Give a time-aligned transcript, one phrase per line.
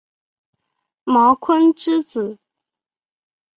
[1.05, 2.39] 茅坤之子。